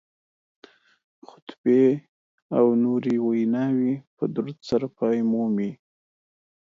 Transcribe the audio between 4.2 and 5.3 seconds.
درود سره پای